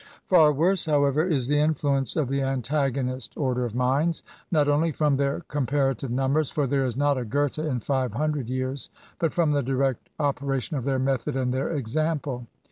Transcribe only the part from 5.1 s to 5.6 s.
their